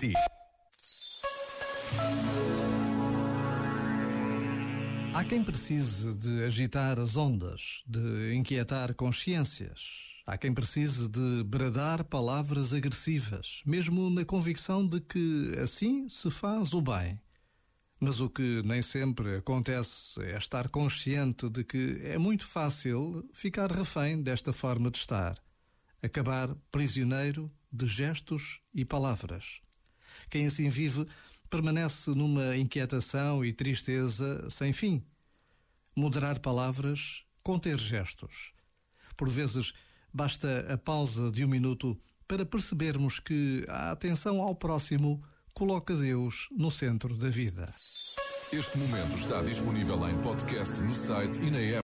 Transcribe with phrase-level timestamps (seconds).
[0.00, 0.14] ti.
[5.14, 10.08] Há quem precise de agitar as ondas, de inquietar consciências.
[10.26, 16.72] Há quem precise de bradar palavras agressivas, mesmo na convicção de que assim se faz
[16.72, 17.20] o bem.
[18.00, 23.70] Mas o que nem sempre acontece é estar consciente de que é muito fácil ficar
[23.70, 25.36] refém desta forma de estar,
[26.02, 29.60] acabar prisioneiro de gestos e palavras.
[30.28, 31.06] Quem assim vive
[31.48, 35.02] permanece numa inquietação e tristeza sem fim.
[35.96, 38.52] Moderar palavras, conter gestos.
[39.16, 39.72] Por vezes,
[40.12, 45.22] basta a pausa de um minuto para percebermos que a atenção ao próximo
[45.52, 47.66] coloca Deus no centro da vida.
[48.52, 51.78] Este momento está disponível em podcast no site e na app.